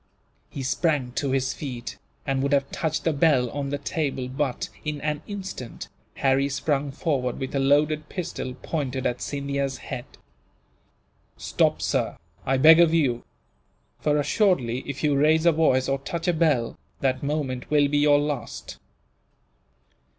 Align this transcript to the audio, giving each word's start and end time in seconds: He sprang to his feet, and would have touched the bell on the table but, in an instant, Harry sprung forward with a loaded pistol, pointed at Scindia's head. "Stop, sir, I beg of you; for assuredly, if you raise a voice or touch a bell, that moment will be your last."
He 0.49 0.63
sprang 0.63 1.11
to 1.11 1.29
his 1.29 1.53
feet, 1.53 1.99
and 2.25 2.41
would 2.41 2.53
have 2.53 2.71
touched 2.71 3.03
the 3.03 3.13
bell 3.13 3.51
on 3.51 3.69
the 3.69 3.77
table 3.77 4.27
but, 4.27 4.67
in 4.83 4.99
an 5.01 5.21
instant, 5.27 5.89
Harry 6.15 6.49
sprung 6.49 6.89
forward 6.89 7.37
with 7.39 7.53
a 7.53 7.59
loaded 7.59 8.09
pistol, 8.09 8.55
pointed 8.63 9.05
at 9.05 9.21
Scindia's 9.21 9.77
head. 9.77 10.05
"Stop, 11.37 11.83
sir, 11.83 12.17
I 12.47 12.57
beg 12.57 12.79
of 12.79 12.95
you; 12.95 13.23
for 13.99 14.17
assuredly, 14.17 14.79
if 14.89 15.03
you 15.03 15.15
raise 15.15 15.45
a 15.45 15.51
voice 15.51 15.87
or 15.87 15.99
touch 15.99 16.27
a 16.27 16.33
bell, 16.33 16.79
that 17.01 17.21
moment 17.21 17.69
will 17.69 17.87
be 17.87 17.99
your 17.99 18.17
last." 18.19 18.79